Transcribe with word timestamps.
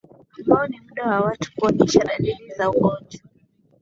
Ambao 0.45 0.65
ni 0.67 0.79
muda 0.81 1.05
wa 1.09 1.19
watu 1.19 1.55
kuonyesha 1.55 2.03
dalili 2.03 2.51
za 2.57 2.69
ugonjwa 2.69 3.21